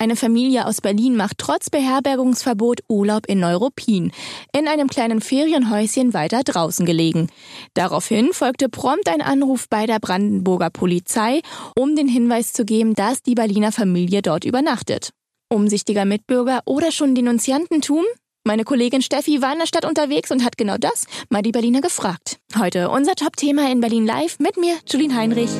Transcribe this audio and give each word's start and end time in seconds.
Eine 0.00 0.14
Familie 0.14 0.64
aus 0.66 0.80
Berlin 0.80 1.16
macht 1.16 1.38
trotz 1.38 1.70
Beherbergungsverbot 1.70 2.82
Urlaub 2.88 3.26
in 3.26 3.40
Neuruppin, 3.40 4.12
in 4.56 4.68
einem 4.68 4.86
kleinen 4.86 5.20
Ferienhäuschen 5.20 6.14
weiter 6.14 6.44
draußen 6.44 6.86
gelegen. 6.86 7.30
Daraufhin 7.74 8.32
folgte 8.32 8.68
prompt 8.68 9.08
ein 9.08 9.22
Anruf 9.22 9.68
bei 9.68 9.86
der 9.86 9.98
Brandenburger 9.98 10.70
Polizei, 10.70 11.40
um 11.76 11.96
den 11.96 12.06
Hinweis 12.06 12.52
zu 12.52 12.64
geben, 12.64 12.94
dass 12.94 13.22
die 13.24 13.34
Berliner 13.34 13.72
Familie 13.72 14.22
dort 14.22 14.44
übernachtet. 14.44 15.10
Umsichtiger 15.48 16.04
Mitbürger 16.04 16.60
oder 16.64 16.92
schon 16.92 17.16
Denunziantentum? 17.16 18.04
Meine 18.44 18.62
Kollegin 18.62 19.02
Steffi 19.02 19.42
war 19.42 19.52
in 19.52 19.58
der 19.58 19.66
Stadt 19.66 19.84
unterwegs 19.84 20.30
und 20.30 20.44
hat 20.44 20.56
genau 20.56 20.76
das 20.78 21.06
mal 21.28 21.42
die 21.42 21.50
Berliner 21.50 21.80
gefragt. 21.80 22.38
Heute 22.56 22.90
unser 22.90 23.16
Top-Thema 23.16 23.68
in 23.72 23.80
Berlin 23.80 24.06
Live 24.06 24.38
mit 24.38 24.56
mir, 24.58 24.76
Julien 24.86 25.16
Heinrich. 25.16 25.50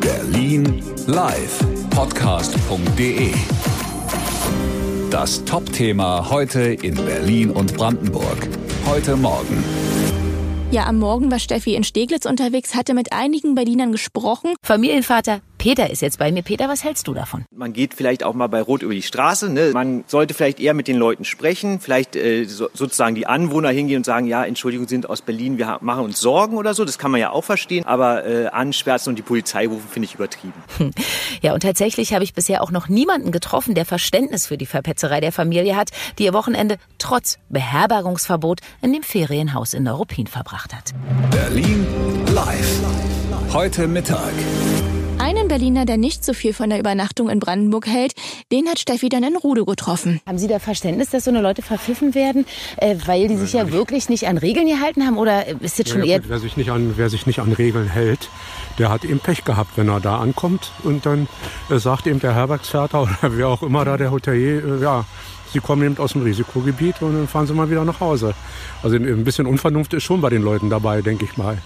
Berlin 0.00 0.82
Live, 1.06 1.64
podcast.de. 2.00 3.30
Das 5.10 5.44
Top-Thema 5.44 6.30
heute 6.30 6.60
in 6.62 6.94
Berlin 6.94 7.50
und 7.50 7.76
Brandenburg. 7.76 8.48
Heute 8.86 9.16
Morgen. 9.16 9.62
Ja, 10.70 10.86
am 10.86 10.98
Morgen 10.98 11.30
war 11.30 11.38
Steffi 11.38 11.74
in 11.74 11.84
Steglitz 11.84 12.24
unterwegs, 12.24 12.74
hatte 12.74 12.94
mit 12.94 13.12
einigen 13.12 13.54
Berlinern 13.54 13.92
gesprochen. 13.92 14.54
Familienvater 14.62 15.42
Peter 15.60 15.90
ist 15.90 16.00
jetzt 16.00 16.18
bei 16.18 16.32
mir. 16.32 16.42
Peter, 16.42 16.70
was 16.70 16.84
hältst 16.84 17.06
du 17.06 17.12
davon? 17.12 17.44
Man 17.54 17.74
geht 17.74 17.92
vielleicht 17.92 18.24
auch 18.24 18.32
mal 18.32 18.46
bei 18.46 18.62
Rot 18.62 18.80
über 18.80 18.94
die 18.94 19.02
Straße. 19.02 19.50
Ne? 19.50 19.72
Man 19.74 20.04
sollte 20.06 20.32
vielleicht 20.32 20.58
eher 20.58 20.72
mit 20.72 20.88
den 20.88 20.96
Leuten 20.96 21.26
sprechen, 21.26 21.80
vielleicht 21.80 22.16
äh, 22.16 22.46
so, 22.46 22.70
sozusagen 22.72 23.14
die 23.14 23.26
Anwohner 23.26 23.68
hingehen 23.68 23.98
und 23.98 24.04
sagen, 24.04 24.26
ja, 24.26 24.42
Entschuldigung, 24.42 24.88
sind 24.88 25.10
aus 25.10 25.20
Berlin, 25.20 25.58
wir 25.58 25.76
machen 25.82 26.04
uns 26.04 26.18
Sorgen 26.18 26.56
oder 26.56 26.72
so. 26.72 26.86
Das 26.86 26.96
kann 26.96 27.10
man 27.10 27.20
ja 27.20 27.28
auch 27.28 27.44
verstehen. 27.44 27.84
Aber 27.84 28.24
äh, 28.24 28.46
anschwärzen 28.46 29.10
und 29.10 29.16
die 29.16 29.22
Polizei 29.22 29.66
rufen, 29.66 29.86
finde 29.90 30.06
ich 30.06 30.14
übertrieben. 30.14 30.54
Ja, 31.42 31.54
und 31.54 31.60
tatsächlich 31.60 32.12
habe 32.12 32.22
ich 32.22 32.34
bisher 32.34 32.62
auch 32.62 32.70
noch 32.70 32.88
niemanden 32.88 33.32
getroffen, 33.32 33.74
der 33.74 33.86
Verständnis 33.86 34.46
für 34.46 34.58
die 34.58 34.66
Verpetzerei 34.66 35.20
der 35.20 35.32
Familie 35.32 35.74
hat, 35.74 35.90
die 36.18 36.24
ihr 36.24 36.34
Wochenende 36.34 36.76
trotz 36.98 37.38
Beherbergungsverbot 37.48 38.60
in 38.82 38.92
dem 38.92 39.02
Ferienhaus 39.02 39.72
in 39.72 39.84
Neuruppin 39.84 40.26
verbracht 40.26 40.74
hat. 40.74 40.92
Berlin 41.30 41.86
live. 42.34 42.80
Heute 43.52 43.88
Mittag. 43.88 44.32
Einen 45.30 45.46
Berliner, 45.46 45.84
der 45.84 45.96
nicht 45.96 46.24
so 46.24 46.32
viel 46.32 46.52
von 46.52 46.70
der 46.70 46.80
Übernachtung 46.80 47.30
in 47.30 47.38
Brandenburg 47.38 47.86
hält, 47.86 48.14
den 48.50 48.68
hat 48.68 48.80
Steffi 48.80 49.08
dann 49.08 49.22
in 49.22 49.36
Rude 49.36 49.64
getroffen. 49.64 50.20
Haben 50.26 50.38
Sie 50.38 50.48
da 50.48 50.58
Verständnis, 50.58 51.10
dass 51.10 51.22
so 51.22 51.30
eine 51.30 51.40
Leute 51.40 51.62
verpfiffen 51.62 52.16
werden, 52.16 52.46
äh, 52.78 52.96
weil 53.06 53.28
die 53.28 53.36
sich 53.36 53.52
ja 53.52 53.70
wirklich 53.70 54.08
nicht 54.08 54.26
an 54.26 54.38
Regeln 54.38 54.66
gehalten 54.66 55.06
haben? 55.06 55.18
Oder 55.18 55.46
ist 55.60 55.78
jetzt 55.78 55.90
schon 55.90 56.00
Ja, 56.00 56.14
eher... 56.14 56.18
gut, 56.18 56.30
wer, 56.30 56.40
sich 56.40 56.56
nicht 56.56 56.70
an, 56.70 56.94
wer 56.96 57.08
sich 57.10 57.26
nicht 57.26 57.38
an 57.38 57.52
Regeln 57.52 57.86
hält, 57.88 58.28
der 58.80 58.88
hat 58.90 59.04
eben 59.04 59.20
Pech 59.20 59.44
gehabt, 59.44 59.78
wenn 59.78 59.88
er 59.88 60.00
da 60.00 60.18
ankommt. 60.18 60.72
Und 60.82 61.06
dann 61.06 61.28
äh, 61.70 61.78
sagt 61.78 62.08
eben 62.08 62.18
der 62.18 62.34
Herbergsvater 62.34 63.02
oder 63.02 63.18
wer 63.22 63.46
auch 63.46 63.62
immer 63.62 63.84
da, 63.84 63.96
der 63.96 64.10
Hotelier, 64.10 64.64
äh, 64.64 64.82
ja, 64.82 65.04
Sie 65.52 65.60
kommen 65.60 65.82
eben 65.84 65.98
aus 65.98 66.12
dem 66.12 66.22
Risikogebiet 66.22 67.02
und 67.02 67.14
dann 67.14 67.28
fahren 67.28 67.46
Sie 67.46 67.54
mal 67.54 67.70
wieder 67.70 67.84
nach 67.84 68.00
Hause. 68.00 68.34
Also 68.82 68.96
ein 68.96 69.24
bisschen 69.24 69.46
Unvernunft 69.46 69.92
ist 69.94 70.04
schon 70.04 70.20
bei 70.20 70.30
den 70.30 70.42
Leuten 70.42 70.70
dabei, 70.70 71.02
denke 71.02 71.24
ich 71.24 71.36
mal. 71.36 71.58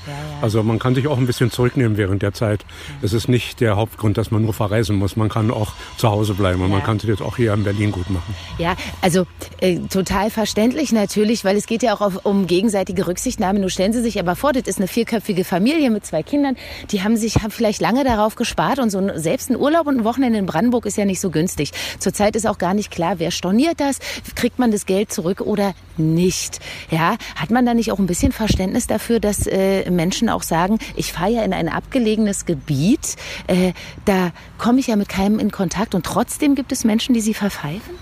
Also 0.42 0.62
man 0.62 0.78
kann 0.78 0.94
sich 0.94 1.06
auch 1.06 1.18
ein 1.18 1.26
bisschen 1.26 1.50
zurücknehmen 1.50 1.96
während 1.96 2.22
der 2.22 2.32
Zeit. 2.32 2.64
Es 3.02 3.12
ist 3.12 3.28
nicht 3.28 3.60
der 3.60 3.76
Hauptgrund, 3.76 4.18
dass 4.18 4.30
man 4.30 4.42
nur 4.42 4.52
verreisen 4.52 4.96
muss. 4.96 5.16
Man 5.16 5.28
kann 5.28 5.50
auch 5.50 5.72
zu 5.96 6.08
Hause 6.08 6.34
bleiben 6.34 6.62
und 6.62 6.70
man 6.70 6.82
kann 6.82 6.98
sich 6.98 7.08
jetzt 7.08 7.22
auch 7.22 7.36
hier 7.36 7.52
in 7.52 7.64
Berlin 7.64 7.92
gut 7.92 8.10
machen. 8.10 8.34
Ja, 8.58 8.76
also 9.00 9.26
äh, 9.60 9.78
total 9.90 10.30
verständlich 10.30 10.92
natürlich, 10.92 11.44
weil 11.44 11.56
es 11.56 11.66
geht 11.66 11.82
ja 11.82 11.94
auch 11.94 12.00
auf, 12.00 12.24
um 12.24 12.46
gegenseitige 12.46 13.06
Rücksichtnahme. 13.06 13.58
Nur 13.60 13.70
stellen 13.70 13.92
Sie 13.92 14.02
sich 14.02 14.18
aber 14.18 14.36
vor, 14.36 14.52
das 14.52 14.64
ist 14.64 14.78
eine 14.78 14.88
vierköpfige 14.88 15.44
Familie 15.44 15.90
mit 15.90 16.04
zwei 16.06 16.22
Kindern. 16.22 16.56
Die 16.90 17.02
haben 17.02 17.16
sich 17.16 17.36
haben 17.36 17.50
vielleicht 17.50 17.80
lange 17.80 18.04
darauf 18.04 18.34
gespart 18.34 18.78
und 18.78 18.90
so 18.90 18.98
ein, 18.98 19.12
selbst 19.18 19.50
ein 19.50 19.56
Urlaub 19.56 19.86
und 19.86 19.98
ein 19.98 20.04
Wochenende 20.04 20.38
in 20.38 20.46
Brandenburg 20.46 20.86
ist 20.86 20.96
ja 20.96 21.04
nicht 21.04 21.20
so 21.20 21.30
günstig. 21.30 21.72
Zurzeit 21.98 22.36
ist 22.36 22.46
auch 22.46 22.58
gar 22.58 22.74
nicht 22.74 22.90
klar, 22.90 23.18
wer 23.18 23.30
storniert 23.30 23.73
das, 23.80 23.98
kriegt 24.34 24.58
man 24.58 24.70
das 24.70 24.86
Geld 24.86 25.12
zurück 25.12 25.40
oder 25.40 25.74
nicht. 25.96 26.60
Ja, 26.90 27.16
hat 27.36 27.50
man 27.50 27.66
da 27.66 27.74
nicht 27.74 27.92
auch 27.92 27.98
ein 27.98 28.06
bisschen 28.06 28.32
Verständnis 28.32 28.86
dafür, 28.86 29.20
dass 29.20 29.46
äh, 29.46 29.90
Menschen 29.90 30.28
auch 30.28 30.42
sagen, 30.42 30.78
ich 30.96 31.12
fahre 31.12 31.30
ja 31.30 31.42
in 31.42 31.52
ein 31.52 31.68
abgelegenes 31.68 32.46
Gebiet, 32.46 33.16
äh, 33.46 33.72
da 34.04 34.32
komme 34.58 34.80
ich 34.80 34.88
ja 34.88 34.96
mit 34.96 35.08
keinem 35.08 35.38
in 35.38 35.50
Kontakt 35.50 35.94
und 35.94 36.04
trotzdem 36.04 36.54
gibt 36.54 36.72
es 36.72 36.84
Menschen, 36.84 37.14
die 37.14 37.20
sie 37.20 37.34
verpfeifen? 37.34 37.94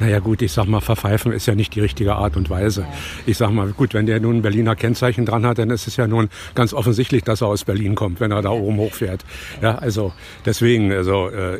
Naja 0.00 0.20
gut, 0.20 0.42
ich 0.42 0.52
sag 0.52 0.66
mal, 0.66 0.80
verpfeifen 0.80 1.32
ist 1.32 1.46
ja 1.46 1.54
nicht 1.54 1.74
die 1.74 1.80
richtige 1.80 2.14
Art 2.14 2.36
und 2.36 2.50
Weise. 2.50 2.86
Ich 3.26 3.36
sag 3.36 3.50
mal, 3.50 3.68
gut, 3.68 3.94
wenn 3.94 4.06
der 4.06 4.20
nun 4.20 4.36
ein 4.36 4.42
Berliner 4.42 4.76
Kennzeichen 4.76 5.26
dran 5.26 5.44
hat, 5.44 5.58
dann 5.58 5.70
ist 5.70 5.88
es 5.88 5.96
ja 5.96 6.06
nun 6.06 6.28
ganz 6.54 6.72
offensichtlich, 6.72 7.24
dass 7.24 7.40
er 7.40 7.48
aus 7.48 7.64
Berlin 7.64 7.94
kommt, 7.94 8.20
wenn 8.20 8.30
er 8.30 8.42
da 8.42 8.50
oben 8.50 8.76
hochfährt. 8.76 9.24
Ja, 9.60 9.76
also 9.76 10.12
deswegen, 10.44 10.92
also 10.92 11.28
äh, 11.28 11.58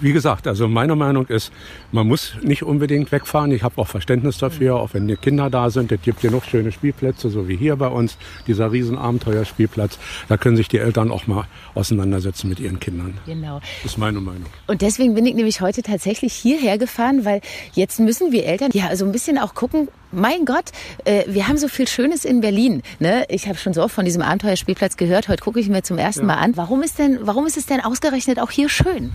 wie 0.00 0.12
gesagt, 0.12 0.46
also 0.46 0.68
meine 0.68 0.96
Meinung 0.96 1.26
ist, 1.26 1.52
man 1.92 2.06
muss 2.06 2.34
nicht 2.42 2.62
unbedingt 2.62 3.12
wegfahren. 3.12 3.52
Ich 3.52 3.62
habe 3.62 3.78
auch 3.80 3.86
Verständnis 3.86 4.38
dafür, 4.38 4.76
auch 4.76 4.94
wenn 4.94 5.06
die 5.06 5.16
Kinder 5.16 5.50
da 5.50 5.70
sind. 5.70 5.92
Es 5.92 6.02
gibt 6.02 6.20
hier 6.20 6.30
noch 6.30 6.44
schöne 6.44 6.72
Spielplätze, 6.72 7.30
so 7.30 7.48
wie 7.48 7.56
hier 7.56 7.76
bei 7.76 7.88
uns, 7.88 8.18
dieser 8.46 8.72
riesen 8.72 8.98
Abenteuerspielplatz. 8.98 9.98
Da 10.28 10.36
können 10.36 10.56
sich 10.56 10.68
die 10.68 10.78
Eltern 10.78 11.10
auch 11.10 11.26
mal 11.26 11.44
auseinandersetzen 11.74 12.48
mit 12.48 12.60
ihren 12.60 12.80
Kindern. 12.80 13.18
Genau. 13.26 13.60
Das 13.82 13.92
ist 13.92 13.98
meine 13.98 14.20
Meinung. 14.20 14.46
Und 14.66 14.82
deswegen 14.82 15.14
bin 15.14 15.26
ich 15.26 15.34
nämlich 15.34 15.60
heute 15.60 15.82
tatsächlich 15.82 16.32
hierher 16.32 16.78
gefahren, 16.78 17.24
weil 17.24 17.40
jetzt 17.76 18.00
müssen 18.00 18.32
wir 18.32 18.44
Eltern 18.44 18.70
ja 18.72 18.94
so 18.96 19.04
ein 19.04 19.12
bisschen 19.12 19.38
auch 19.38 19.54
gucken, 19.54 19.88
mein 20.10 20.44
Gott, 20.44 20.72
äh, 21.04 21.24
wir 21.26 21.46
haben 21.46 21.58
so 21.58 21.68
viel 21.68 21.86
Schönes 21.86 22.24
in 22.24 22.40
Berlin. 22.40 22.82
Ne? 22.98 23.24
Ich 23.28 23.46
habe 23.46 23.58
schon 23.58 23.74
so 23.74 23.82
oft 23.82 23.94
von 23.94 24.04
diesem 24.04 24.22
Abenteuerspielplatz 24.22 24.96
gehört. 24.96 25.28
Heute 25.28 25.42
gucke 25.42 25.60
ich 25.60 25.68
mir 25.68 25.82
zum 25.82 25.98
ersten 25.98 26.26
Mal 26.26 26.36
an. 26.36 26.56
Warum 26.56 26.82
ist 26.82 26.98
denn, 26.98 27.18
warum 27.22 27.46
ist 27.46 27.56
es 27.56 27.66
denn 27.66 27.80
ausgerechnet 27.80 28.40
auch 28.40 28.50
hier 28.50 28.68
schön? 28.68 29.12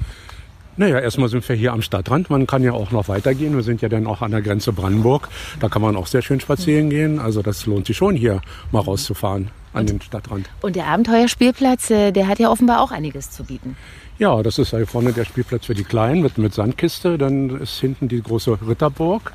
Naja, 0.77 0.99
erstmal 0.99 1.27
sind 1.27 1.47
wir 1.49 1.55
hier 1.55 1.73
am 1.73 1.81
Stadtrand. 1.81 2.29
Man 2.29 2.47
kann 2.47 2.63
ja 2.63 2.71
auch 2.71 2.91
noch 2.91 3.09
weitergehen. 3.09 3.55
Wir 3.55 3.63
sind 3.63 3.81
ja 3.81 3.89
dann 3.89 4.07
auch 4.07 4.21
an 4.21 4.31
der 4.31 4.41
Grenze 4.41 4.71
Brandenburg. 4.71 5.27
Da 5.59 5.67
kann 5.67 5.81
man 5.81 5.95
auch 5.95 6.07
sehr 6.07 6.21
schön 6.21 6.39
spazieren 6.39 6.89
gehen. 6.89 7.19
Also 7.19 7.41
das 7.41 7.65
lohnt 7.65 7.87
sich 7.87 7.97
schon, 7.97 8.15
hier 8.15 8.41
mal 8.71 8.79
rauszufahren 8.79 9.51
an 9.73 9.85
den 9.85 10.01
Stadtrand. 10.01 10.49
Und 10.61 10.75
der 10.75 10.87
Abenteuerspielplatz, 10.87 11.89
äh, 11.89 12.11
der 12.11 12.27
hat 12.27 12.39
ja 12.39 12.49
offenbar 12.49 12.81
auch 12.81 12.91
einiges 12.91 13.31
zu 13.31 13.43
bieten. 13.43 13.75
Ja, 14.17 14.43
das 14.43 14.59
ist 14.59 14.69
hier 14.69 14.85
vorne 14.85 15.13
der 15.13 15.25
Spielplatz 15.25 15.65
für 15.65 15.73
die 15.73 15.83
Kleinen 15.83 16.21
mit, 16.21 16.37
mit 16.37 16.53
Sandkiste. 16.53 17.17
Dann 17.17 17.61
ist 17.61 17.79
hinten 17.79 18.07
die 18.07 18.21
große 18.21 18.59
Ritterburg. 18.67 19.33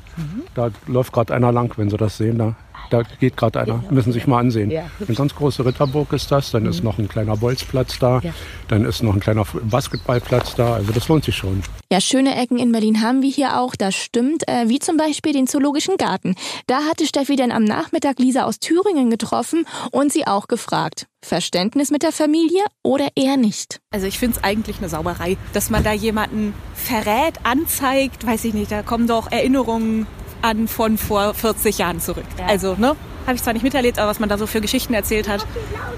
Da 0.53 0.69
läuft 0.85 1.11
gerade 1.11 1.33
einer 1.33 1.51
lang, 1.51 1.73
wenn 1.77 1.89
Sie 1.89 1.97
das 1.97 2.17
sehen. 2.17 2.37
Da, 2.37 2.55
da 2.89 3.03
geht 3.19 3.37
gerade 3.37 3.61
einer. 3.61 3.83
Müssen 3.89 4.11
Sie 4.11 4.19
sich 4.19 4.27
mal 4.27 4.39
ansehen. 4.39 4.71
Ja, 4.71 4.89
Eine 5.05 5.15
ganz 5.15 5.35
große 5.35 5.65
Ritterburg 5.65 6.13
ist 6.13 6.31
das. 6.31 6.51
Dann 6.51 6.65
ist 6.65 6.83
noch 6.83 6.97
ein 6.97 7.07
kleiner 7.07 7.37
Bolzplatz 7.37 7.99
da. 7.99 8.19
Ja. 8.23 8.33
Dann 8.67 8.85
ist 8.85 9.03
noch 9.03 9.13
ein 9.13 9.19
kleiner 9.19 9.45
Basketballplatz 9.63 10.55
da. 10.55 10.75
Also 10.75 10.91
das 10.91 11.07
lohnt 11.07 11.25
sich 11.25 11.35
schon. 11.35 11.63
Ja, 11.91 12.01
schöne 12.01 12.35
Ecken 12.35 12.57
in 12.57 12.71
Berlin 12.71 13.01
haben 13.01 13.21
wir 13.21 13.29
hier 13.29 13.59
auch, 13.59 13.75
das 13.75 13.95
stimmt, 13.95 14.47
äh, 14.47 14.67
wie 14.67 14.79
zum 14.79 14.97
Beispiel 14.97 15.33
den 15.33 15.47
Zoologischen 15.47 15.97
Garten. 15.97 16.35
Da 16.67 16.81
hatte 16.89 17.05
Steffi 17.05 17.35
dann 17.35 17.51
am 17.51 17.63
Nachmittag 17.63 18.19
Lisa 18.19 18.43
aus 18.43 18.59
Thüringen 18.59 19.09
getroffen 19.09 19.65
und 19.91 20.11
sie 20.11 20.27
auch 20.27 20.47
gefragt. 20.47 21.07
Verständnis 21.23 21.91
mit 21.91 22.03
der 22.03 22.11
Familie 22.11 22.63
oder 22.83 23.07
eher 23.15 23.37
nicht? 23.37 23.79
Also 23.91 24.07
ich 24.07 24.19
finde 24.19 24.37
es 24.37 24.43
eigentlich 24.43 24.77
eine 24.77 24.89
Sauberei, 24.89 25.37
dass 25.53 25.69
man 25.69 25.83
da 25.83 25.91
jemanden 25.91 26.53
verrät, 26.73 27.35
anzeigt, 27.43 28.25
weiß 28.25 28.45
ich 28.45 28.53
nicht, 28.53 28.71
da 28.71 28.83
kommen 28.83 29.07
doch 29.07 29.31
Erinnerungen 29.31 30.07
an 30.47 30.67
von 30.67 30.97
vor 30.97 31.33
40 31.33 31.77
Jahren 31.77 31.99
zurück. 31.99 32.25
Also, 32.47 32.75
ne? 32.75 32.95
Habe 33.25 33.35
ich 33.35 33.43
zwar 33.43 33.53
nicht 33.53 33.63
miterlebt, 33.63 33.99
aber 33.99 34.09
was 34.09 34.19
man 34.19 34.29
da 34.29 34.37
so 34.37 34.47
für 34.47 34.61
Geschichten 34.61 34.93
erzählt 34.93 35.27
hat, 35.27 35.45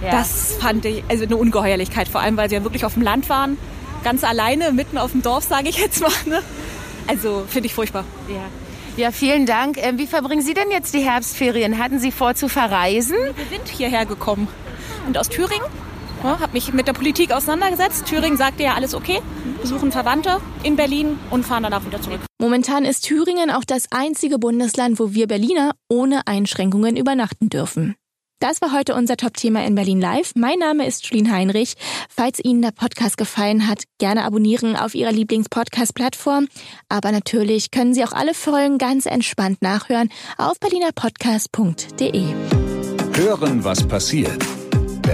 das 0.02 0.56
fand 0.60 0.84
ich 0.86 1.04
also 1.08 1.26
eine 1.26 1.38
Ungeheuerlichkeit, 1.38 2.08
vor 2.08 2.22
allem 2.22 2.38
weil 2.38 2.50
sie 2.50 2.56
ja 2.56 2.64
wirklich 2.64 2.86
auf 2.86 2.96
dem 2.96 3.04
Land 3.04 3.30
waren, 3.30 3.58
ganz 4.04 4.24
alleine, 4.24 4.72
mitten 4.72 4.98
auf 4.98 5.12
dem 5.12 5.22
Dorf, 5.22 5.44
sage 5.44 5.70
ich 5.70 5.78
jetzt 5.78 6.02
mal. 6.02 6.12
Ne? 6.26 6.42
Also 7.06 7.44
finde 7.48 7.68
ich 7.68 7.74
furchtbar. 7.76 8.04
Ja. 8.28 8.46
Ja, 8.98 9.12
vielen 9.12 9.46
Dank. 9.46 9.78
Ähm, 9.78 9.98
wie 9.98 10.08
verbringen 10.08 10.42
Sie 10.42 10.54
denn 10.54 10.72
jetzt 10.72 10.94
die 10.94 11.00
Herbstferien? 11.00 11.78
Hatten 11.78 12.00
Sie 12.00 12.12
vor 12.12 12.36
zu 12.36 12.50
verreisen? 12.50 13.16
Wir 13.36 13.46
sind 13.58 13.70
hierher 13.70 14.06
gekommen 14.06 14.48
und 15.08 15.18
aus 15.18 15.30
Thüringen. 15.30 15.68
Ja, 16.24 16.40
habe 16.40 16.54
mich 16.54 16.74
mit 16.74 16.88
der 16.88 16.94
Politik 16.94 17.32
auseinandergesetzt. 17.32 18.06
Thüringen 18.06 18.38
sagte 18.38 18.64
ja 18.64 18.74
alles 18.74 18.94
okay, 18.94 19.22
besuchen 19.62 19.92
Verwandte 19.92 20.42
in 20.64 20.76
Berlin 20.76 21.18
und 21.30 21.46
fahren 21.46 21.64
danach 21.64 21.86
wieder 21.86 22.02
zurück. 22.02 22.20
Momentan 22.40 22.86
ist 22.86 23.06
Thüringen 23.06 23.50
auch 23.52 23.64
das 23.66 23.86
einzige 23.92 24.38
Bundesland, 24.38 25.00
wo 25.00 25.14
wir 25.14 25.28
Berliner 25.28 25.72
ohne 25.88 26.28
Einschränkungen 26.28 26.98
übernachten 26.98 27.50
dürfen. 27.50 27.96
Das 28.42 28.62
war 28.62 28.72
heute 28.72 28.96
unser 28.96 29.18
Top-Thema 29.18 29.66
in 29.66 29.76
Berlin 29.76 30.00
Live. 30.00 30.32
Mein 30.36 30.60
Name 30.60 30.88
ist 30.88 31.06
Julien 31.06 31.30
Heinrich. 31.30 31.74
Falls 32.10 32.40
Ihnen 32.42 32.62
der 32.62 32.72
Podcast 32.72 33.18
gefallen 33.18 33.68
hat, 33.68 33.84
gerne 33.98 34.24
abonnieren 34.24 34.78
auf 34.78 34.96
Ihrer 34.96 35.12
Lieblings-Podcast-Plattform. 35.12 36.48
Aber 36.88 37.12
natürlich 37.12 37.72
können 37.72 37.94
Sie 37.94 38.04
auch 38.06 38.14
alle 38.14 38.34
Folgen 38.34 38.78
ganz 38.78 39.06
entspannt 39.06 39.62
nachhören 39.62 40.10
auf 40.38 40.58
berlinerpodcast.de. 40.62 42.24
Hören, 43.18 43.66
was 43.66 43.86
passiert. 43.86 44.59